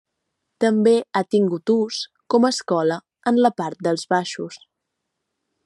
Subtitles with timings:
[0.63, 1.99] També ha tingut ús
[2.35, 2.99] com a escola
[3.33, 4.59] en la part dels baixos.